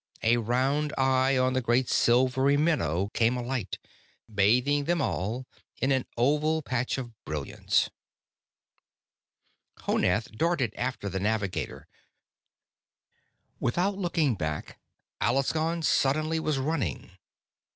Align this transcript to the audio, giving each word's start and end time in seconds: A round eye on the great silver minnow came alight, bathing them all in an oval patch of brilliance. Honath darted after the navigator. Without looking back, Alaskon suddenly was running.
A 0.23 0.37
round 0.37 0.93
eye 0.97 1.37
on 1.37 1.53
the 1.53 1.61
great 1.61 1.87
silver 1.87 2.45
minnow 2.57 3.09
came 3.09 3.37
alight, 3.37 3.77
bathing 4.33 4.85
them 4.85 4.99
all 4.99 5.45
in 5.79 5.91
an 5.91 6.07
oval 6.17 6.63
patch 6.63 6.97
of 6.97 7.11
brilliance. 7.23 7.91
Honath 9.81 10.31
darted 10.35 10.73
after 10.75 11.07
the 11.07 11.19
navigator. 11.19 11.87
Without 13.59 13.95
looking 13.95 14.33
back, 14.33 14.79
Alaskon 15.21 15.83
suddenly 15.83 16.39
was 16.39 16.57
running. 16.57 17.11